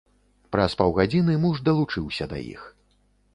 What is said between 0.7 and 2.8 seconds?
паўгадзіны муж далучыўся да іх.